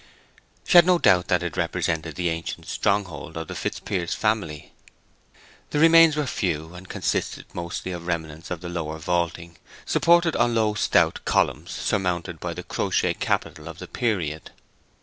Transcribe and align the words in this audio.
She 0.65 0.79
had 0.79 0.85
no 0.87 0.97
doubt 0.97 1.27
that 1.27 1.43
it 1.43 1.55
represented 1.55 2.15
the 2.15 2.29
ancient 2.29 2.65
stronghold 2.67 3.37
of 3.37 3.47
the 3.47 3.53
Fitzpiers 3.53 4.15
family. 4.15 4.71
The 5.69 5.77
remains 5.77 6.15
were 6.15 6.25
few, 6.25 6.73
and 6.73 6.89
consisted 6.89 7.45
mostly 7.53 7.91
of 7.91 8.07
remnants 8.07 8.49
of 8.49 8.61
the 8.61 8.67
lower 8.69 8.97
vaulting, 8.97 9.57
supported 9.85 10.35
on 10.35 10.55
low 10.55 10.73
stout 10.73 11.19
columns 11.23 11.69
surmounted 11.69 12.39
by 12.39 12.55
the 12.55 12.63
crochet 12.63 13.13
capital 13.13 13.67
of 13.69 13.77
the 13.77 13.87
period. 13.87 14.49